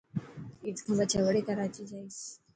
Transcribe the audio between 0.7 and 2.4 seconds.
کان پڇي وڙي ڪراچي جائيس.